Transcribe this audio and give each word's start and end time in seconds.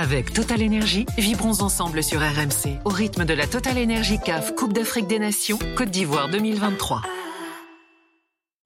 Avec 0.00 0.32
Total 0.32 0.62
Energy, 0.62 1.06
vibrons 1.18 1.60
ensemble 1.60 2.04
sur 2.04 2.20
RMC 2.20 2.78
au 2.84 2.88
rythme 2.90 3.24
de 3.24 3.34
la 3.34 3.46
Total 3.48 3.76
Energy 3.82 4.18
CAF 4.24 4.54
Coupe 4.54 4.72
d'Afrique 4.72 5.08
des 5.08 5.18
Nations 5.18 5.58
Côte 5.76 5.90
d'Ivoire 5.90 6.28
2023. 6.30 7.02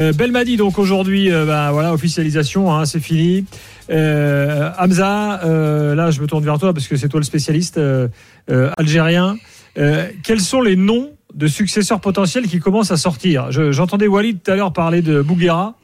Euh, 0.02 0.12
Belmadi 0.12 0.58
donc 0.58 0.78
aujourd'hui, 0.78 1.32
euh, 1.32 1.46
bah, 1.46 1.70
voilà 1.72 1.94
officialisation, 1.94 2.70
hein, 2.74 2.84
c'est 2.84 3.00
fini. 3.00 3.46
Euh, 3.88 4.70
Hamza, 4.78 5.42
euh, 5.44 5.94
là 5.94 6.10
je 6.10 6.20
me 6.20 6.26
tourne 6.26 6.44
vers 6.44 6.58
toi 6.58 6.74
parce 6.74 6.86
que 6.86 6.96
c'est 6.96 7.08
toi 7.08 7.20
le 7.20 7.24
spécialiste 7.24 7.78
euh, 7.78 8.08
euh, 8.50 8.70
algérien. 8.76 9.36
Euh, 9.78 10.08
quels 10.22 10.40
sont 10.40 10.60
les 10.60 10.76
noms 10.76 11.12
de 11.34 11.46
successeurs 11.46 12.00
potentiels 12.02 12.46
qui 12.46 12.58
commencent 12.60 12.90
à 12.90 12.98
sortir? 12.98 13.50
Je- 13.52 13.72
J'entendais 13.72 14.06
Walid 14.06 14.42
tout 14.42 14.50
à 14.50 14.56
l'heure 14.56 14.74
parler 14.74 15.00
de 15.00 15.22
Bouguera. 15.22 15.76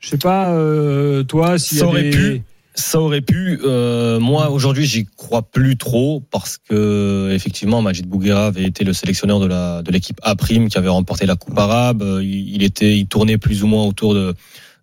Je 0.00 0.10
sais 0.10 0.18
pas 0.18 0.50
euh, 0.50 1.22
toi 1.22 1.58
s'il 1.58 1.78
y 1.78 1.80
a 1.80 1.84
Ça 1.84 1.88
aurait 1.88 2.02
des... 2.02 2.10
pu. 2.10 2.42
Ça 2.78 3.00
aurait 3.00 3.22
pu. 3.22 3.58
Euh, 3.64 4.20
moi, 4.20 4.50
aujourd'hui, 4.50 4.84
j'y 4.84 5.06
crois 5.16 5.42
plus 5.42 5.78
trop 5.78 6.22
parce 6.30 6.58
que 6.58 7.30
effectivement, 7.32 7.80
Majid 7.80 8.06
Bouguera 8.06 8.46
avait 8.48 8.64
été 8.64 8.84
le 8.84 8.92
sélectionneur 8.92 9.40
de 9.40 9.46
la 9.46 9.80
de 9.82 9.90
l'équipe 9.90 10.18
A 10.22 10.36
prime 10.36 10.68
qui 10.68 10.76
avait 10.76 10.90
remporté 10.90 11.24
la 11.24 11.36
Coupe 11.36 11.58
arabe. 11.58 12.02
Euh, 12.02 12.22
Il, 12.22 12.62
était, 12.62 12.96
il 12.98 13.06
tournait 13.06 13.38
plus 13.38 13.62
ou 13.64 13.66
moins 13.66 13.84
autour 13.84 14.12
de 14.14 14.34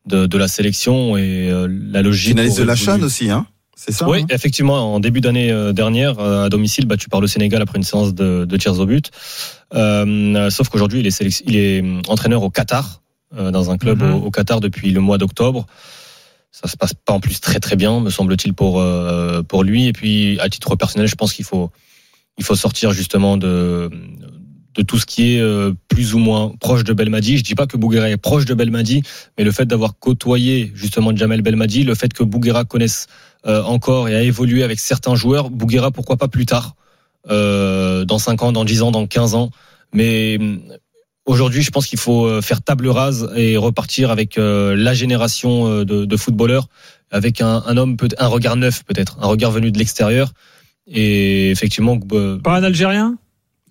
de, 0.08 0.26
de 0.26 0.38
la 0.38 0.48
sélection 0.50 1.16
et 1.18 1.50
euh, 1.52 1.68
la 1.70 2.02
logique. 2.02 2.30
Finaliste 2.32 2.58
de 2.58 2.64
la 2.64 2.74
voulu- 2.74 2.86
Chan 2.86 3.02
aussi, 3.04 3.30
hein 3.30 3.46
C'est 3.76 3.92
ça 3.94 4.10
Oui, 4.10 4.23
hein 4.23 4.26
effectivement, 4.32 4.96
en 4.96 5.00
début 5.00 5.22
d'année 5.22 5.50
euh, 5.52 5.72
dernière, 5.72 6.20
euh, 6.20 6.46
à 6.48 6.50
domicile, 6.50 6.88
battu 6.88 7.08
par 7.10 7.22
le 7.22 7.28
Sénégal 7.28 7.62
après 7.62 7.78
une 7.78 7.84
séance 7.86 8.14
de, 8.14 8.44
de 8.46 8.58
tirs 8.58 8.78
au 8.80 8.86
but. 8.88 9.12
Euh, 9.76 10.50
sauf 10.50 10.68
qu'aujourd'hui, 10.70 11.00
il 11.02 11.08
est, 11.08 11.42
il 11.48 11.56
est 11.56 11.84
entraîneur 12.10 12.44
au 12.44 12.50
Qatar, 12.50 13.02
euh, 13.38 13.52
dans 13.52 13.70
un 13.72 13.78
club 13.78 14.02
Mhm. 14.02 14.14
au, 14.16 14.18
au 14.26 14.32
Qatar 14.32 14.60
depuis 14.60 14.92
le 14.92 15.00
mois 15.00 15.18
d'octobre. 15.18 15.68
Ça 16.54 16.70
se 16.70 16.78
passe 16.78 16.94
pas 16.94 17.12
en 17.12 17.20
plus 17.20 17.42
très 17.42 17.60
très 17.60 17.76
bien, 17.76 18.00
me 18.00 18.10
semble-t-il 18.10 18.54
pour 18.54 18.80
euh, 18.80 19.42
pour 19.44 19.64
lui. 19.66 19.88
Et 19.88 19.94
puis, 19.94 20.40
à 20.40 20.48
titre 20.48 20.78
personnel, 20.78 21.08
je 21.08 21.16
pense 21.16 21.34
qu'il 21.34 21.44
faut 21.44 21.70
il 22.38 22.46
faut 22.46 22.56
sortir 22.56 22.94
justement 22.94 23.36
de 23.36 23.90
de 24.76 24.82
tout 24.82 24.98
ce 24.98 25.06
qui 25.06 25.36
est 25.36 25.40
euh, 25.40 25.73
plus 25.88 26.14
ou 26.14 26.20
moins 26.20 26.54
proche 26.60 26.84
de 26.84 26.94
Belmadi. 26.94 27.38
Je 27.38 27.44
dis 27.44 27.56
pas 27.56 27.68
que 27.68 27.78
Bouguera 27.78 28.10
est 28.10 28.18
proche 28.18 28.45
de 28.45 28.54
Belmadi, 28.54 29.04
mais 29.38 29.44
le 29.44 29.52
fait 29.52 29.66
d'avoir 29.66 29.98
côtoyé 30.00 30.72
justement 30.76 31.16
Jamel 31.16 31.42
Belmadi, 31.42 31.84
le 31.84 31.95
fait 31.95 32.12
que 32.14 32.23
Bouguera 32.23 32.66
connaisse 32.66 33.08
euh, 33.45 33.62
encore 33.64 34.10
et 34.10 34.16
a 34.16 34.22
évolué 34.22 34.64
avec 34.64 34.80
certains 34.80 35.16
joueurs, 35.16 35.50
Bouguera 35.50 35.92
pourquoi 35.92 36.17
pas 36.17 36.28
plus 36.28 36.45
tard, 36.45 36.76
euh, 37.30 38.06
dans 38.06 38.20
5 38.20 38.44
ans, 38.44 38.52
dans 38.52 38.66
10 38.66 38.82
ans, 38.82 38.92
dans 38.92 39.06
15 39.06 39.36
ans. 39.36 39.50
Mais 39.94 40.40
aujourd'hui, 41.26 41.62
je 41.62 41.72
pense 41.72 41.88
qu'il 41.88 42.00
faut 42.00 42.26
euh, 42.26 42.42
faire 42.42 42.62
table 42.62 42.88
rase 42.90 43.30
et 43.36 43.58
repartir 43.58 44.12
avec 44.12 44.38
euh, 44.38 44.76
la 44.76 44.94
génération 44.94 45.68
euh, 45.68 45.86
de, 45.86 46.06
de 46.06 46.18
footballeurs, 46.18 46.68
avec 47.12 47.42
un, 47.42 47.64
un 47.66 47.78
homme, 47.78 47.98
peut 47.98 48.10
un 48.18 48.28
regard 48.28 48.56
neuf 48.56 48.84
peut-être, 48.86 49.18
un 49.22 49.28
regard 49.28 49.52
venu 49.52 49.72
de 49.72 49.78
l'extérieur. 49.78 50.32
Et 50.88 51.50
effectivement, 51.52 51.98
euh, 52.14 52.38
Pas 52.40 52.58
un 52.58 52.64
Algérien? 52.64 53.18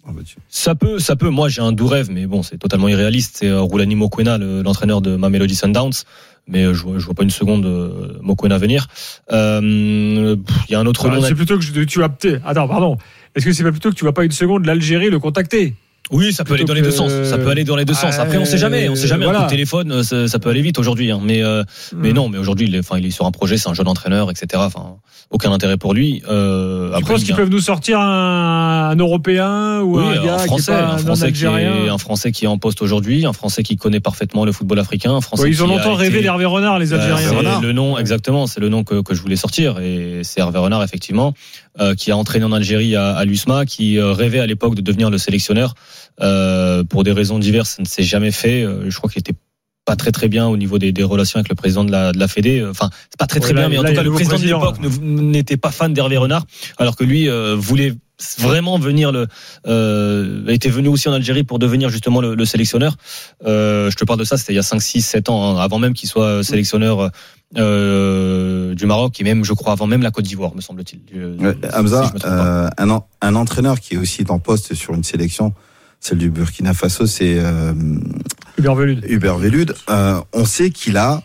Ah 0.06 0.10
bah, 0.12 0.22
ça 0.48 0.74
peut, 0.74 0.98
ça 0.98 1.14
peut. 1.14 1.28
Moi, 1.28 1.48
j'ai 1.48 1.60
un 1.60 1.70
doux 1.72 1.86
rêve, 1.86 2.10
mais 2.10 2.26
bon, 2.26 2.42
c'est 2.42 2.58
totalement 2.58 2.88
irréaliste. 2.88 3.36
C'est 3.40 3.52
Roulani 3.52 3.94
Mokwena, 3.94 4.36
le- 4.38 4.62
l'entraîneur 4.62 5.00
de 5.00 5.14
Mamelody 5.16 5.54
Sundowns. 5.54 5.92
Mais 6.48 6.64
je 6.74 6.82
vois, 6.82 6.98
je 6.98 7.04
vois 7.04 7.14
pas 7.14 7.22
une 7.22 7.30
seconde 7.30 7.64
Mokwena 8.20 8.58
venir. 8.58 8.88
Euh, 9.30 10.34
Il 10.68 10.72
y 10.72 10.74
a 10.74 10.80
un 10.80 10.86
autre 10.86 11.08
Ah. 11.08 11.18
C'est 11.28 11.34
plutôt 11.36 11.56
que 11.56 11.62
je- 11.62 11.82
tu 11.84 12.00
vas 12.00 12.08
peut-être- 12.08 12.42
Attends, 12.44 12.66
pardon. 12.66 12.96
Est-ce 13.36 13.44
que 13.44 13.52
c'est 13.52 13.62
pas 13.62 13.70
plutôt 13.70 13.90
que 13.90 13.94
tu 13.94 14.04
vas 14.04 14.12
pas 14.12 14.24
une 14.24 14.32
seconde 14.32 14.66
l'Algérie 14.66 15.08
le 15.08 15.20
contacter? 15.20 15.74
Oui, 16.12 16.32
ça 16.32 16.44
peut 16.44 16.54
aller 16.54 16.64
dans 16.64 16.74
les 16.74 16.82
deux 16.82 16.90
sens. 16.90 17.10
Ça 17.24 17.38
peut 17.38 17.48
aller 17.50 17.64
dans 17.64 17.74
les 17.76 17.84
deux 17.84 17.94
sens. 17.94 18.18
Après, 18.18 18.36
on 18.38 18.44
sait 18.44 18.58
jamais. 18.58 18.88
On 18.88 18.94
sait 18.94 19.08
jamais. 19.08 19.24
Voilà. 19.24 19.40
Un 19.40 19.42
coup 19.42 19.46
de 19.48 19.50
téléphone, 19.50 19.90
euh, 19.92 20.02
ça, 20.02 20.28
ça 20.28 20.38
peut 20.38 20.50
aller 20.50 20.60
vite 20.62 20.78
aujourd'hui. 20.78 21.10
hein. 21.10 21.20
Mais 21.22 21.42
euh, 21.42 21.64
mais 21.96 22.10
Hmm. 22.12 22.16
non. 22.16 22.28
Mais 22.28 22.38
aujourd'hui, 22.38 22.66
il 22.68 22.74
est, 22.74 22.80
enfin, 22.80 22.98
il 22.98 23.06
est 23.06 23.10
sur 23.10 23.26
un 23.26 23.30
projet. 23.32 23.56
C'est 23.56 23.68
un 23.68 23.74
jeune 23.74 23.88
entraîneur, 23.88 24.30
etc. 24.30 24.62
Enfin, 24.66 24.96
aucun 25.30 25.50
intérêt 25.52 25.78
pour 25.78 25.94
lui. 25.94 26.22
Euh, 26.28 26.90
Tu 26.90 26.96
après, 26.98 27.14
penses 27.14 27.24
qu'ils 27.24 27.32
a- 27.32 27.36
peuvent 27.36 27.48
nous 27.50 27.60
sortir 27.60 27.98
un, 27.98 28.90
un 28.90 28.96
Européen 28.96 29.80
ou 29.80 29.98
Oui, 29.98 30.04
un 30.18 30.24
gars 30.24 30.34
un 30.34 30.38
français, 30.38 30.72
qui 30.72 30.78
est 30.78 30.82
pas 30.82 30.92
un 30.92 30.98
français 30.98 31.32
qui 31.32 31.44
est 31.44 31.46
Algérien? 31.48 31.92
un 31.94 31.98
français 31.98 32.30
qui 32.32 32.44
est 32.44 32.48
en 32.48 32.58
poste 32.58 32.82
aujourd'hui, 32.82 33.24
un 33.24 33.32
français 33.32 33.62
qui 33.62 33.76
connaît 33.76 34.00
parfaitement 34.00 34.44
le 34.44 34.52
football 34.52 34.78
africain, 34.80 35.12
un 35.14 35.20
français 35.22 35.44
Ouais, 35.44 35.48
Ils 35.50 35.62
ont 35.62 35.66
longtemps 35.66 35.94
rêvé 35.94 36.20
d'Hervé 36.20 36.44
Renard, 36.44 36.78
les 36.78 36.92
Euh, 36.92 37.14
Algériens. 37.16 37.60
le 37.62 37.72
nom, 37.72 37.96
exactement, 37.98 38.46
c'est 38.46 38.60
le 38.60 38.68
nom 38.68 38.84
que, 38.84 39.00
que 39.02 39.14
je 39.14 39.22
voulais 39.22 39.36
sortir. 39.36 39.78
Et 39.80 40.20
c'est 40.24 40.40
Hervé 40.40 40.58
Renard, 40.58 40.82
effectivement, 40.84 41.32
euh, 41.80 41.94
qui 41.94 42.10
a 42.10 42.16
entraîné 42.16 42.44
en 42.44 42.52
Algérie 42.52 42.96
à, 42.96 43.14
à 43.16 43.24
l'USMA, 43.24 43.64
qui 43.64 43.98
euh, 43.98 44.12
rêvait 44.12 44.40
à 44.40 44.46
l'époque 44.46 44.74
de 44.74 44.82
devenir 44.82 45.08
le 45.08 45.16
sélectionneur. 45.18 45.74
Euh, 46.20 46.84
pour 46.84 47.04
des 47.04 47.12
raisons 47.12 47.38
diverses, 47.38 47.70
ça 47.76 47.82
ne 47.82 47.86
s'est 47.86 48.02
jamais 48.02 48.30
fait. 48.30 48.62
Euh, 48.62 48.90
je 48.90 48.96
crois 48.96 49.10
qu'il 49.10 49.20
était 49.20 49.34
pas 49.84 49.96
très 49.96 50.12
très 50.12 50.28
bien 50.28 50.46
au 50.46 50.56
niveau 50.56 50.78
des, 50.78 50.92
des 50.92 51.02
relations 51.02 51.38
avec 51.38 51.48
le 51.48 51.56
président 51.56 51.84
de 51.84 51.90
la, 51.90 52.12
de 52.12 52.18
la 52.18 52.28
Fédé. 52.28 52.64
Enfin, 52.68 52.90
c'est 53.10 53.18
pas 53.18 53.26
très 53.26 53.40
très 53.40 53.52
Ouais, 53.52 53.60
là, 53.60 53.68
bien, 53.68 53.70
mais 53.70 53.78
en 53.78 53.82
là, 53.82 53.88
tout 53.88 53.94
il 53.94 53.96
y 53.96 53.98
a 53.98 54.02
cas, 54.02 54.08
le 54.08 54.12
président 54.12 54.38
de 54.38 54.44
l'époque 54.44 55.00
n'était 55.02 55.56
pas 55.56 55.70
fan 55.70 55.92
d'Hervé 55.92 56.16
Renard, 56.16 56.44
alors 56.78 56.94
que 56.94 57.04
lui 57.04 57.28
euh, 57.28 57.56
voulait 57.56 57.94
vraiment 58.38 58.78
venir 58.78 59.10
le 59.10 59.26
euh, 59.66 60.46
était 60.46 60.68
venu 60.68 60.88
aussi 60.88 61.08
en 61.08 61.12
Algérie 61.12 61.42
pour 61.42 61.58
devenir 61.58 61.88
justement 61.88 62.20
le, 62.20 62.34
le 62.34 62.44
sélectionneur. 62.44 62.96
Euh, 63.44 63.90
je 63.90 63.96
te 63.96 64.04
parle 64.04 64.20
de 64.20 64.24
ça, 64.24 64.36
c'était 64.36 64.52
il 64.52 64.56
y 64.56 64.60
a 64.60 64.62
5 64.62 64.80
6 64.80 65.02
7 65.02 65.28
ans 65.28 65.56
hein, 65.56 65.60
avant 65.60 65.80
même 65.80 65.94
qu'il 65.94 66.08
soit 66.08 66.44
sélectionneur 66.44 67.10
euh, 67.56 68.74
du 68.74 68.86
Maroc 68.86 69.20
et 69.20 69.24
même 69.24 69.44
je 69.44 69.52
crois 69.52 69.72
avant 69.72 69.86
même 69.86 70.02
la 70.02 70.10
Côte 70.10 70.24
d'Ivoire, 70.24 70.54
me 70.54 70.60
semble-t-il. 70.60 71.00
Ouais, 71.38 71.56
Hamza, 71.74 72.12
euh, 72.24 72.68
un, 72.78 73.02
un 73.20 73.34
entraîneur 73.34 73.80
qui 73.80 73.94
est 73.94 73.98
aussi 73.98 74.24
en 74.28 74.38
poste 74.38 74.74
sur 74.74 74.94
une 74.94 75.04
sélection, 75.04 75.52
celle 76.02 76.18
du 76.18 76.30
Burkina 76.30 76.74
Faso, 76.74 77.06
c'est 77.06 77.36
euh, 77.38 77.72
Hubert 78.58 78.74
Velud. 78.74 79.04
Hubert 79.08 79.38
Velud. 79.38 79.72
Euh, 79.88 80.20
on 80.32 80.44
sait 80.44 80.70
qu'il 80.70 80.96
a 80.96 81.22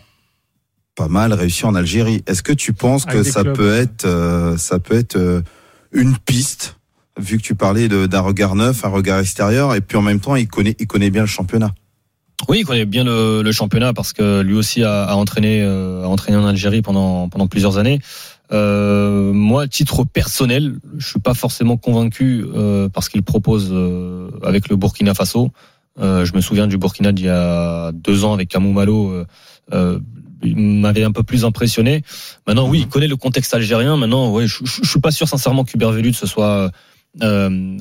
pas 0.94 1.08
mal 1.08 1.32
réussi 1.32 1.66
en 1.66 1.74
Algérie. 1.74 2.22
Est-ce 2.26 2.44
que 2.44 2.52
tu 2.52 2.72
penses 2.72 3.04
Avec 3.08 3.18
que 3.18 3.28
ça 3.28 3.42
clubs. 3.42 3.56
peut 3.56 3.74
être, 3.74 4.04
euh, 4.04 4.56
ça 4.56 4.78
peut 4.78 4.94
être 4.96 5.16
euh, 5.16 5.42
une 5.90 6.16
piste, 6.16 6.76
vu 7.18 7.38
que 7.38 7.42
tu 7.42 7.56
parlais 7.56 7.88
d'un 7.88 8.20
regard 8.20 8.54
neuf, 8.54 8.84
un 8.84 8.88
regard 8.88 9.18
extérieur, 9.18 9.74
et 9.74 9.80
puis 9.80 9.98
en 9.98 10.02
même 10.02 10.20
temps, 10.20 10.36
il 10.36 10.46
connaît, 10.46 10.76
il 10.78 10.86
connaît 10.86 11.10
bien 11.10 11.22
le 11.22 11.26
championnat? 11.28 11.72
Oui, 12.48 12.60
il 12.60 12.64
connaît 12.64 12.86
bien 12.86 13.02
le, 13.02 13.42
le 13.42 13.52
championnat 13.52 13.92
parce 13.92 14.12
que 14.12 14.42
lui 14.42 14.54
aussi 14.54 14.84
a, 14.84 15.06
a 15.06 15.14
entraîné, 15.14 15.60
euh, 15.64 16.04
a 16.04 16.06
entraîné 16.06 16.38
en 16.38 16.46
Algérie 16.46 16.82
pendant 16.82 17.28
pendant 17.28 17.48
plusieurs 17.48 17.78
années. 17.78 17.98
Euh, 18.52 19.32
moi, 19.32 19.62
à 19.62 19.68
titre 19.68 20.04
personnel, 20.04 20.76
je 20.96 21.06
suis 21.06 21.20
pas 21.20 21.34
forcément 21.34 21.76
convaincu 21.76 22.44
euh, 22.54 22.88
parce 22.88 23.08
qu'il 23.08 23.22
propose 23.22 23.68
euh, 23.72 24.30
avec 24.42 24.68
le 24.68 24.76
Burkina 24.76 25.14
Faso. 25.14 25.50
Euh, 26.00 26.24
je 26.24 26.34
me 26.34 26.40
souviens 26.40 26.66
du 26.66 26.78
Burkina 26.78 27.12
d'il 27.12 27.26
y 27.26 27.30
a 27.30 27.92
deux 27.92 28.24
ans 28.24 28.32
avec 28.32 28.48
Kamou 28.48 28.72
Malo. 28.72 29.24
Euh, 29.72 29.98
il 30.42 30.56
m'avait 30.56 31.02
un 31.02 31.12
peu 31.12 31.24
plus 31.24 31.44
impressionné. 31.44 32.02
Maintenant, 32.46 32.68
oui, 32.68 32.80
il 32.80 32.88
connaît 32.88 33.08
le 33.08 33.16
contexte 33.16 33.54
algérien. 33.54 33.96
Maintenant, 33.96 34.30
ouais, 34.30 34.46
je, 34.46 34.58
je, 34.64 34.80
je 34.82 34.88
suis 34.88 35.00
pas 35.00 35.10
sûr 35.10 35.28
sincèrement 35.28 35.64
qu'Hubert 35.64 35.90
Velud 35.90 36.14
ce 36.14 36.26
soit 36.26 36.70
euh, 37.22 37.78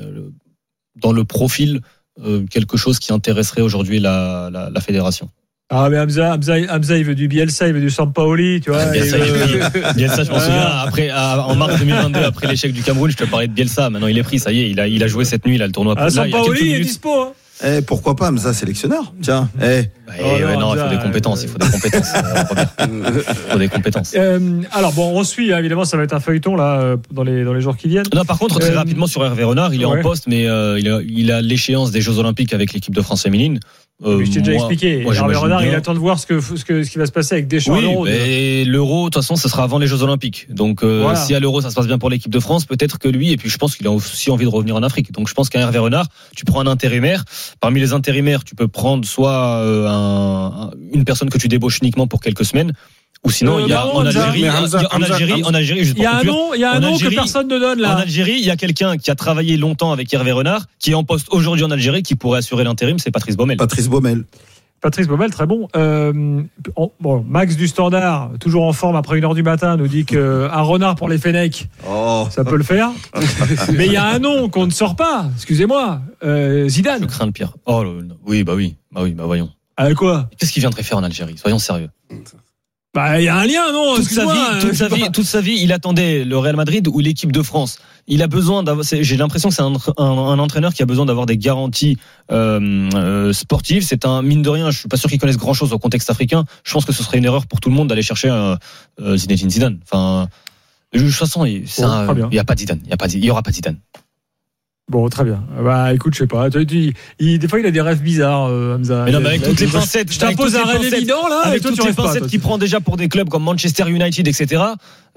dans 0.96 1.12
le 1.12 1.24
profil 1.24 1.82
euh, 2.26 2.46
quelque 2.48 2.78
chose 2.78 3.00
qui 3.00 3.14
intéresserait 3.14 3.62
aujourd'hui 3.62 4.00
la, 4.00 4.50
la, 4.52 4.70
la 4.70 4.82
fédération. 4.82 5.30
Ah, 5.70 5.90
mais 5.90 6.00
Hamza, 6.00 6.34
Hamza, 6.34 6.56
Hamza, 6.70 6.98
il 6.98 7.04
veut 7.04 7.14
du 7.16 7.28
Bielsa, 7.28 7.68
il 7.68 7.74
veut 7.74 7.82
du 7.82 7.90
Sampaoli, 7.90 8.62
tu 8.62 8.70
vois. 8.72 8.86
Bielsa, 8.86 9.18
il 9.18 9.26
il 9.26 9.32
veut- 9.34 9.62
est 9.90 9.96
Bielsa, 9.96 10.24
je 10.24 10.32
m'en 10.32 10.40
souviens, 10.40 10.66
après, 10.86 11.10
à- 11.10 11.46
en 11.46 11.56
mars 11.56 11.78
2022, 11.78 12.24
après 12.24 12.48
l'échec 12.48 12.72
du 12.72 12.82
Cameroun, 12.84 13.12
je 13.12 13.18
te 13.18 13.26
parlais 13.26 13.48
de 13.50 13.54
Bielsa. 13.54 13.90
Maintenant, 13.90 14.08
il 14.08 14.18
est 14.18 14.24
pris, 14.24 14.40
ça 14.40 14.54
y 14.54 14.62
est, 14.62 14.70
il 14.70 14.80
a, 14.80 14.88
il 14.88 15.04
a 15.04 15.08
joué 15.08 15.26
cette 15.26 15.46
nuit, 15.46 15.58
là, 15.58 15.66
le 15.68 15.74
tournoi. 15.74 15.94
Ah, 15.98 16.04
là, 16.04 16.08
il 16.08 16.32
Sampaoli 16.32 16.72
est 16.74 16.80
dispo. 16.80 17.10
hein. 17.22 17.32
Eh, 17.66 17.82
pourquoi 17.82 18.16
pas 18.16 18.30
Hamza 18.30 18.54
sélectionneur 18.54 19.12
Tiens, 19.22 19.50
eh, 19.60 19.66
Ouais, 19.66 19.90
Oh 20.22 20.24
ouais, 20.24 20.54
non, 20.54 20.60
non, 20.60 20.76
il 20.76 20.80
faut 20.80 20.88
des 20.90 21.00
compétences, 21.04 21.42
il 21.44 21.50
faut 21.50 21.58
des 21.58 21.68
compétences. 21.68 22.14
euh. 22.14 22.84
Il 23.28 23.52
faut 23.52 23.58
des 23.58 23.68
compétences. 23.68 24.14
Euh, 24.16 24.40
alors, 24.72 24.94
bon, 24.94 25.12
on 25.20 25.24
suit, 25.24 25.52
hein, 25.52 25.58
évidemment, 25.58 25.84
ça 25.84 25.98
va 25.98 26.04
être 26.04 26.14
un 26.14 26.20
feuilleton, 26.20 26.56
là, 26.56 26.80
euh, 26.80 26.98
dans 27.12 27.24
les, 27.24 27.44
dans 27.44 27.54
les 27.54 27.62
jours 27.62 27.76
qui 27.76 27.88
viennent. 27.90 28.06
Non, 28.14 28.24
par 28.26 28.38
contre, 28.38 28.60
très 28.60 28.72
Euh, 28.72 28.78
rapidement 28.78 29.08
sur 29.08 29.26
Hervé 29.26 29.44
Renard, 29.44 29.74
il 29.74 29.82
est 29.82 29.86
ouais. 29.86 30.00
en 30.00 30.02
poste, 30.04 30.28
mais 30.28 30.48
euh, 30.48 30.80
il 30.80 31.04
il 31.18 31.32
a 31.32 31.42
l'échéance 31.42 31.90
des 31.92 32.00
Jeux 32.00 32.20
Olympiques 32.20 32.54
avec 32.54 32.74
l'équipe 32.74 32.94
de 32.96 33.02
France 33.02 33.24
féminine. 33.24 33.60
Euh, 34.06 34.24
je 34.24 34.30
t'ai 34.32 34.42
déjà 34.42 34.54
expliqué. 34.54 35.02
moi, 35.02 35.14
Renard, 35.16 35.62
bien. 35.62 35.70
il 35.70 35.74
attend 35.76 35.96
de 35.96 36.00
voir 36.00 36.20
ce, 36.20 36.28
que, 36.28 36.40
ce, 36.40 36.64
que, 36.64 36.84
ce 36.84 36.92
qui 36.92 37.00
va 37.00 37.08
se 37.08 37.12
passer 37.12 37.34
avec 37.34 37.48
Deschamps. 37.48 37.74
Oui, 37.74 37.82
l'Euro, 37.82 38.04
mais 38.06 38.64
l'euro, 38.64 39.00
de 39.00 39.04
toute 39.06 39.16
façon, 39.24 39.36
ce 39.36 39.50
sera 39.50 39.64
avant 39.64 39.80
les 39.80 39.88
Jeux 39.88 40.04
Olympiques. 40.04 40.46
Donc, 40.54 40.84
euh, 40.84 41.00
Voilà. 41.02 41.18
si 41.18 41.34
à 41.34 41.40
l'euro, 41.40 41.62
ça 41.62 41.72
se 41.72 41.76
passe 41.76 41.88
bien 41.88 41.98
pour 41.98 42.12
l'équipe 42.12 42.32
de 42.32 42.40
France, 42.40 42.66
peut-être 42.66 43.00
que 43.00 43.08
lui, 43.08 43.32
et 43.32 43.38
puis 43.38 43.50
je 43.50 43.58
pense 43.58 43.76
qu'il 43.76 43.88
a 43.88 43.92
aussi 43.92 44.30
envie 44.30 44.46
de 44.46 44.50
revenir 44.52 44.76
en 44.76 44.84
Afrique. 44.84 45.12
Donc, 45.14 45.28
je 45.28 45.34
pense 45.34 45.50
qu'un 45.50 45.62
Hervé 45.62 45.80
Renard, 45.80 46.06
tu 46.36 46.46
prends 46.46 46.60
un 46.62 46.68
intérimaire. 46.68 47.24
Parmi 47.60 47.80
les 47.80 47.94
intérimaires, 47.94 48.44
tu 48.44 48.54
peux 48.54 48.68
prendre 48.68 49.04
soit 49.04 49.32
euh, 49.64 49.88
un- 49.88 50.68
un- 50.68 50.72
une 50.94 51.04
personne 51.04 51.32
que 51.32 51.40
tu 51.40 51.48
débauches 51.48 51.80
uniquement 51.82 52.06
pour 52.06 52.22
quelques 52.22 52.46
semaines, 52.46 52.74
ou 53.24 53.32
sinon, 53.32 53.58
Euh, 53.58 53.62
il 53.64 53.68
y 53.70 53.74
a 53.74 53.84
non, 53.84 53.96
en. 53.96 54.06
Algérie, 54.06 54.42
Mais 54.44 54.50
Hamza, 54.50 54.78
il 54.80 54.84
y 54.84 54.86
a- 54.86 54.96
en 54.96 55.02
Algérie, 55.02 55.44
en 55.44 55.54
Algérie, 55.54 55.94
Il 55.96 56.02
y 56.02 56.06
a 56.06 56.18
un 56.18 56.24
nom, 56.24 56.54
il 56.54 56.62
y 56.62 56.64
a 56.64 56.72
un 56.72 56.78
En 56.78 56.82
nom 56.82 56.90
que 56.90 56.94
Algérie- 56.96 57.16
personne 57.16 57.48
ne 57.48 57.60
donne, 57.60 57.80
en 57.80 57.82
là. 57.82 57.96
Algérie, 57.98 58.36
il 58.38 58.46
y 58.46 58.52
a 58.52 58.56
quelqu'un 58.56 58.98
qui 58.98 59.12
a 59.12 59.16
travaillé 59.16 59.58
longtemps 59.58 59.92
avec 59.92 60.14
Hervé 60.14 60.32
Renard, 60.32 60.66
qui 60.80 60.92
est 60.92 60.96
en 60.96 61.04
poste 61.04 61.28
aujourd'hui 61.32 61.64
en 61.66 61.72
Algérie, 61.72 62.04
qui 62.04 62.16
pourrait 62.16 62.40
assurer 62.40 62.64
l'intérim, 62.64 63.00
c'est 63.00 63.12
Patrice 63.12 63.36
Baumel. 63.36 63.58
Patrice 63.58 63.90
Baumel. 63.90 64.24
Patrice 64.80 65.08
Baumel, 65.08 65.32
très 65.32 65.48
bon. 65.48 65.68
Euh, 65.76 66.44
on- 66.76 66.92
bon. 67.00 67.26
Max 67.28 67.56
du 67.58 67.68
Standard, 67.68 68.30
toujours 68.40 68.64
en 68.66 68.74
forme 68.74 68.96
après 68.96 69.18
une 69.18 69.26
heure 69.26 69.34
du 69.34 69.42
matin, 69.42 69.76
nous 69.76 69.88
dit 69.88 70.06
qu'un 70.06 70.62
renard 70.62 70.96
pour 70.96 71.10
les 71.10 71.18
Fennecs, 71.18 71.68
Oh, 71.90 72.28
ça 72.30 72.44
peut 72.46 72.56
le 72.58 72.64
faire. 72.64 72.92
Mais 73.74 73.88
il 73.88 73.92
y 73.94 73.98
a 73.98 74.06
un 74.06 74.20
nom 74.20 74.50
qu'on 74.50 74.68
ne 74.68 74.72
sort 74.72 74.96
pas, 74.96 75.26
excusez-moi, 75.36 76.02
euh, 76.24 76.66
Je 76.66 76.70
Zidane. 76.70 77.08
crains 77.08 77.26
le 77.26 77.32
pire. 77.32 77.54
Oh, 77.66 77.82
le- 77.84 78.08
oui, 78.28 78.44
bah 78.44 78.54
oui, 78.56 78.76
bah 78.92 79.02
oui, 79.04 79.14
bah 79.14 79.24
voyons. 79.26 79.50
Ah, 79.78 79.92
quoi? 79.96 80.30
Qu'est-ce 80.38 80.52
qu'il 80.52 80.62
viendrait 80.62 80.84
faire 80.84 81.00
en 81.00 81.04
Algérie? 81.04 81.36
Soyons 81.40 81.58
sérieux. 81.60 81.90
Bah, 82.94 83.20
il 83.22 83.26
y 83.26 83.28
a 83.28 83.36
un 83.38 83.46
lien, 83.46 83.72
non 83.72 83.96
toute 83.96 84.06
sa, 84.06 84.24
vie, 84.26 84.30
euh, 84.56 84.62
toute, 84.62 84.72
je 84.72 84.78
sa 84.78 84.88
vie, 84.88 85.12
toute 85.12 85.26
sa 85.26 85.40
vie, 85.42 85.60
il 85.62 85.72
attendait 85.72 86.24
le 86.24 86.36
Real 86.38 86.56
Madrid 86.56 86.88
ou 86.88 87.00
l'équipe 87.00 87.32
de 87.32 87.44
France. 87.44 87.78
Il 88.08 88.24
a 88.24 88.28
besoin 88.28 88.64
d'avoir. 88.64 88.84
J'ai 88.90 89.18
l'impression 89.18 89.50
que 89.50 89.56
c'est 89.56 89.62
un, 89.62 89.74
un- 89.98 90.04
un 90.04 90.40
entraîneur 90.40 90.74
qui 90.74 90.82
a 90.82 90.86
besoin 90.88 91.06
d'avoir 91.06 91.26
des 91.28 91.38
garanties 91.38 91.98
euh, 92.32 92.90
euh, 92.96 93.34
sportives. 93.34 93.84
C'est 93.84 94.06
un 94.06 94.24
mine 94.24 94.42
de 94.42 94.50
rien. 94.50 94.72
Je 94.72 94.80
suis 94.80 94.88
pas 94.88 94.98
sûr 94.98 95.10
qu'il 95.10 95.20
connaisse 95.20 95.38
grand 95.38 95.54
chose 95.54 95.74
au 95.74 95.80
contexte 95.80 96.10
africain. 96.10 96.46
Je 96.64 96.74
pense 96.74 96.86
que 96.86 96.94
ce 96.94 97.04
serait 97.04 97.20
une 97.20 97.26
erreur 97.26 97.46
pour 97.46 97.60
tout 97.60 97.70
le 97.70 97.76
monde 97.76 97.88
d'aller 97.90 98.02
chercher 98.02 98.30
euh, 98.30 98.56
euh, 99.00 99.16
Zinedine 99.18 99.50
Zidane. 99.52 99.80
Enfin, 99.84 100.28
de 100.94 101.00
toute 101.00 101.12
façon, 101.12 101.46
il 101.46 101.68
c'est 101.68 101.84
Bon, 101.84 101.90
un- 101.90 102.06
très 102.06 102.16
bien. 102.16 102.30
il 102.32 102.36
y 102.36 102.40
a 102.40 102.46
pas 102.46 102.56
de 102.56 102.60
Zidane. 102.62 102.80
Il 102.86 102.90
y 102.90 102.94
a 102.94 102.98
pas. 102.98 103.08
de- 103.08 103.14
Il 103.18 103.26
y 103.26 103.30
aura 103.30 103.44
pas 103.44 103.52
de 103.52 103.56
Zidane. 103.56 103.78
Bon, 104.90 105.10
très 105.10 105.26
bien. 105.26 105.44
Bah, 105.62 105.94
écoute, 105.94 106.14
je 106.14 106.20
sais 106.20 106.28
pas. 106.28 106.50
Tu- 106.50 106.66
tu- 106.66 106.94
il- 107.20 107.40
des 107.40 107.48
fois, 107.50 107.60
il 107.60 107.66
a 107.66 107.72
des 107.72 107.82
rêves 107.82 108.02
bizarres, 108.02 108.46
euh, 108.46 108.78
Hamza. 108.78 109.04
Mais 109.04 109.12
non, 109.12 109.20
mais 109.20 109.28
avec 109.30 109.44
toutes 109.44 109.60
les 109.60 109.68
pincettes, 109.68 110.14
Je 110.14 110.18
t'impose 110.18 110.56
un 110.56 110.64
rêve 110.64 110.82
évident, 110.94 111.28
là, 111.28 111.42
et 111.44 111.48
Avec 111.50 111.62
tu 111.62 111.68
toutes 111.68 111.84
les 111.86 111.92
pincettes 111.92 112.28
qu'il 112.28 112.40
prend 112.40 112.58
déjà 112.58 112.80
pour 112.80 112.96
des 112.96 113.10
clubs 113.10 113.28
comme 113.28 113.44
Manchester 113.44 113.90
United, 113.90 114.26
etc. 114.26 114.64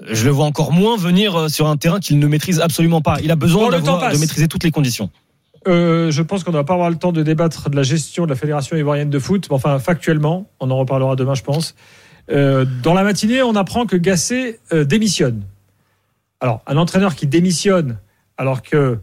Je 0.05 0.25
le 0.25 0.29
vois 0.31 0.43
encore 0.43 0.73
moins 0.73 0.97
venir 0.97 1.35
euh, 1.37 1.47
sur 1.47 1.67
un 1.67 1.77
terrain 1.77 2.01
qu'il 2.01 2.19
ne 2.19 2.27
maîtrise 2.27 2.59
absolument 2.59 2.99
pas. 3.01 3.19
Il 3.23 3.31
a 3.31 3.37
besoin 3.37 3.69
Bon, 3.69 3.77
de 3.77 4.17
maîtriser 4.17 4.49
toutes 4.49 4.65
les 4.65 4.71
conditions. 4.71 5.09
Euh, 5.69 6.11
je 6.11 6.21
pense 6.21 6.43
qu'on 6.43 6.51
ne 6.51 6.57
va 6.57 6.65
pas 6.65 6.73
avoir 6.73 6.89
le 6.89 6.97
temps 6.97 7.13
de 7.13 7.23
débattre 7.23 7.69
de 7.69 7.75
la 7.77 7.83
gestion 7.83 8.25
de 8.25 8.29
la 8.29 8.35
Fédération 8.35 8.75
ivoirienne 8.75 9.09
de 9.09 9.19
foot. 9.19 9.47
Mais 9.49 9.55
enfin, 9.55 9.79
factuellement, 9.79 10.49
on 10.59 10.69
en 10.69 10.75
reparlera 10.77 11.15
demain, 11.15 11.35
je 11.35 11.43
pense. 11.43 11.75
Euh, 12.29 12.65
dans 12.83 12.93
la 12.93 13.03
matinée, 13.03 13.41
on 13.41 13.55
apprend 13.55 13.85
que 13.85 13.95
Gasset 13.95 14.59
euh, 14.73 14.83
démissionne. 14.83 15.43
Alors, 16.41 16.61
un 16.67 16.75
entraîneur 16.75 17.15
qui 17.15 17.25
démissionne 17.27 17.99
alors 18.37 18.63
que 18.63 18.97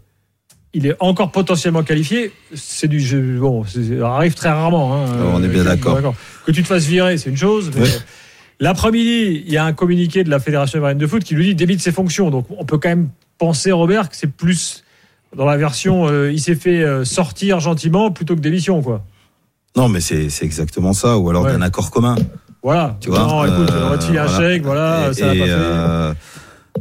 il 0.75 0.87
est 0.87 0.97
encore 1.00 1.31
potentiellement 1.32 1.82
qualifié, 1.82 2.32
c'est 2.55 2.88
du 2.88 3.00
jeu. 3.00 3.38
Bon, 3.41 3.65
ça 3.65 3.81
arrive 4.15 4.35
très 4.35 4.50
rarement. 4.50 4.94
hein. 5.05 5.06
on 5.35 5.43
est 5.43 5.49
bien 5.49 5.62
Euh, 5.62 5.65
d'accord. 5.65 6.15
Que 6.47 6.53
tu 6.53 6.62
te 6.62 6.69
fasses 6.69 6.85
virer, 6.85 7.17
c'est 7.19 7.31
une 7.31 7.37
chose. 7.37 7.70
mais 7.75 7.82
Ouais. 7.82 7.88
L'après-midi, 8.61 9.44
il 9.47 9.53
y 9.53 9.56
a 9.56 9.65
un 9.65 9.73
communiqué 9.73 10.25
de 10.25 10.31
la 10.31 10.41
Fédération 10.41 10.79
ivoirienne 10.79 10.99
de 10.99 11.06
foot 11.06 11.23
qui 11.23 11.35
lui 11.35 11.47
dit 11.47 11.55
démite 11.55 11.81
ses 11.81 11.93
fonctions. 11.93 12.29
Donc, 12.31 12.47
on 12.50 12.65
peut 12.65 12.76
quand 12.79 12.88
même 12.88 13.09
penser, 13.38 13.70
Robert, 13.70 14.09
que 14.09 14.17
c'est 14.17 14.26
plus 14.32 14.82
dans 15.37 15.44
la 15.44 15.56
version 15.56 16.09
euh, 16.09 16.32
il 16.32 16.41
s'est 16.41 16.55
fait 16.56 16.82
euh, 16.82 17.05
sortir 17.05 17.61
gentiment 17.61 18.11
plutôt 18.11 18.35
que 18.35 18.41
démission, 18.41 18.82
quoi. 18.82 19.05
Non, 19.76 19.88
mais 19.88 20.00
c'est 20.00 20.26
exactement 20.43 20.93
ça, 20.93 21.19
ou 21.19 21.31
alors 21.31 21.44
Ouais. 21.44 21.53
d'un 21.53 21.62
accord 21.62 21.91
commun. 21.93 22.17
Voilà. 22.62 22.97
Tu 23.00 23.11
vois, 23.11 23.21
non, 23.21 23.44
écoute, 23.44 23.71
euh, 23.71 23.87
on 23.87 23.91
va 23.91 23.99
te 23.99 24.05
filer 24.05 24.19
un 24.19 24.26
voilà. 24.26 24.49
chèque, 24.50 24.62
voilà, 24.64 25.09
Et- 25.11 25.14
ça 25.14 25.35
et, 25.35 25.38
pas 25.38 25.44
fait. 25.44 25.50
euh, 25.53 26.14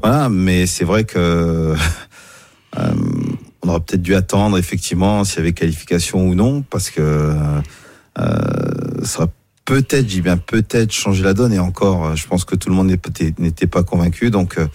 voilà, 0.01 0.30
mais 0.30 0.66
c'est 0.66 0.83
vrai 0.86 1.04
que 1.04 1.75
euh, 2.80 2.94
aurait 3.77 3.85
peut-être 3.85 4.01
dû 4.01 4.15
attendre 4.15 4.57
effectivement 4.57 5.24
s'il 5.24 5.38
y 5.39 5.41
avait 5.41 5.53
qualification 5.53 6.27
ou 6.27 6.35
non, 6.35 6.62
parce 6.62 6.89
que 6.89 7.01
euh, 7.01 8.33
ça 9.03 9.19
aurait 9.24 9.31
peut-être, 9.65 10.09
j'ai 10.09 10.21
bien 10.21 10.38
peut-être 10.38 10.91
changé 10.91 11.24
la 11.24 11.33
donne. 11.33 11.53
Et 11.53 11.59
encore, 11.59 12.15
je 12.15 12.27
pense 12.27 12.45
que 12.45 12.56
tout 12.56 12.69
le 12.69 12.75
monde 12.75 12.91
n'était 13.39 13.68
pas 13.68 13.83
convaincu. 13.83 14.31
Donc, 14.31 14.57
euh, 14.57 14.68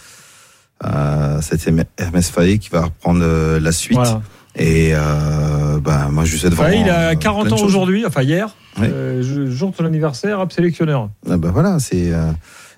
euh, 0.85 1.41
c'était 1.41 1.73
Hermès 1.99 2.29
Faye 2.31 2.59
qui 2.59 2.69
va 2.71 2.83
reprendre 2.85 3.21
euh, 3.23 3.61
la 3.61 3.73
suite. 3.73 3.97
Voilà. 3.97 4.23
Et 4.57 4.91
euh, 4.93 5.79
bah, 5.81 6.09
moi, 6.11 6.25
je 6.25 6.33
lui 6.33 6.39
souhaite 6.39 6.53
vraiment. 6.55 6.79
il 6.85 6.91
a 6.91 7.11
euh, 7.13 7.15
40 7.15 7.47
plein 7.47 7.57
de 7.57 7.63
ans 7.63 7.65
aujourd'hui, 7.65 8.05
enfin 8.05 8.23
hier, 8.23 8.55
Ouais. 8.79 8.89
euh, 8.89 9.51
jour 9.51 9.71
de 9.71 9.77
son 9.77 9.85
anniversaire, 9.85 10.41
hop, 10.41 10.53
sélectionneur. 10.53 11.09
Ah 11.31 11.37
bah 11.37 11.51
voilà, 11.53 11.79
c'est 11.79 12.11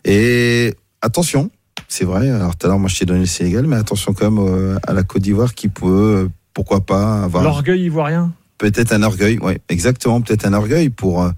et 0.05 0.75
attention, 1.01 1.51
c'est 1.97 2.05
vrai. 2.05 2.29
Alors 2.31 2.57
tout 2.57 2.67
à 2.67 2.71
l'heure, 2.71 2.79
moi, 2.79 2.89
je 2.89 2.99
t'ai 2.99 3.05
donné 3.05 3.21
le 3.21 3.27
Sénégal, 3.27 3.67
mais 3.67 3.77
attention 3.77 4.13
quand 4.15 4.31
même 4.31 4.45
euh, 4.45 4.77
à 4.87 4.93
la 4.93 5.03
Côte 5.05 5.23
d'Ivoire 5.23 5.55
qui 5.55 5.69
peut, 5.69 5.87
euh, 6.25 6.29
pourquoi 6.53 6.81
pas, 6.81 7.23
avoir 7.23 7.45
L'orgueil 7.45 7.83
ivoirien. 7.83 8.33
peut-être 8.59 8.93
un 8.93 9.03
orgueil. 9.03 9.39
Ouais, 9.39 9.61
exactement, 9.69 10.21
peut-être 10.21 10.45
un 10.47 10.53
orgueil 10.55 10.89
pour 10.91 11.23
euh, 11.23 11.31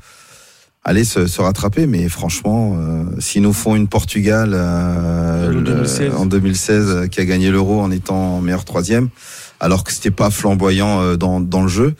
aller 0.84 1.04
se, 1.04 1.26
se 1.26 1.40
rattraper. 1.42 1.86
Mais 1.86 2.08
franchement, 2.08 2.76
euh, 2.78 3.04
s'ils 3.18 3.42
nous 3.42 3.52
font 3.52 3.76
une 3.76 3.88
Portugal 3.88 4.52
euh, 4.54 5.48
En 5.48 5.52
le- 5.52 5.60
2016. 5.62 6.14
en 6.14 6.26
2016 6.26 6.84
euh, 6.88 7.06
qui 7.06 7.20
a 7.20 7.24
gagné 7.26 7.50
l'Euro 7.50 7.80
en 7.80 7.90
étant 7.90 8.40
meilleur 8.40 8.64
troisième, 8.64 9.08
alors 9.60 9.84
que 9.84 9.92
c'était 9.92 10.10
pas 10.10 10.30
flamboyant 10.30 11.16
dans, 11.16 11.40
dans 11.40 11.62
le 11.62 11.68
jeu. 11.68 11.94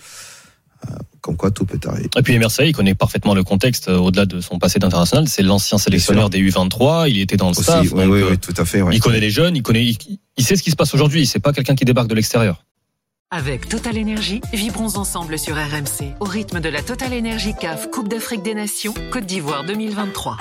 Comme 1.21 1.37
quoi 1.37 1.51
tout 1.51 1.65
peut 1.65 1.79
arriver. 1.89 2.09
Et 2.17 2.23
puis 2.23 2.39
Marseille, 2.39 2.71
il 2.71 2.73
connaît 2.73 2.95
parfaitement 2.95 3.35
le 3.35 3.43
contexte 3.43 3.89
euh, 3.89 3.99
au-delà 3.99 4.27
de 4.27 4.41
son 4.41 4.59
passé 4.61 4.79
d'international. 4.79 5.27
C'est 5.29 5.43
l'ancien 5.43 5.77
sélectionneur 5.79 6.31
des 6.31 6.39
U23. 6.41 7.11
Il 7.11 7.21
était 7.21 7.37
dans 7.37 7.47
le 7.47 7.51
Aussi, 7.53 7.63
staff. 7.65 7.83
oui, 7.93 8.05
donc, 8.05 8.13
oui, 8.13 8.21
euh, 8.23 8.29
oui, 8.31 8.39
tout 8.39 8.55
à 8.57 8.65
fait. 8.65 8.81
ouais. 8.83 8.95
Il 8.95 9.01
connaît 9.01 9.19
les 9.21 9.31
jeunes. 9.31 9.57
Il 9.57 9.63
connaît. 9.63 9.85
Il, 9.85 9.97
il 10.37 10.45
sait 10.45 10.55
ce 10.55 10.63
qui 10.63 10.71
se 10.71 10.77
passe 10.77 10.95
aujourd'hui. 10.95 11.27
C'est 11.27 11.41
pas 11.41 11.53
quelqu'un 11.53 11.75
qui 11.75 11.85
débarque 11.85 12.09
de 12.09 12.15
l'extérieur. 12.15 12.63
Avec 13.33 13.69
Total 13.69 13.97
Énergie, 13.97 14.41
vibrons 14.53 14.97
ensemble 14.97 15.37
sur 15.37 15.57
RMC 15.57 16.15
au 16.21 16.25
rythme 16.27 16.61
de 16.61 16.69
la 16.69 16.81
Total 16.81 17.13
Énergie 17.13 17.55
CAF 17.61 17.91
Coupe 17.91 18.09
d'Afrique 18.09 18.45
des 18.45 18.55
Nations 18.55 18.95
Côte 19.11 19.27
d'Ivoire 19.27 19.65
2023. 19.65 20.37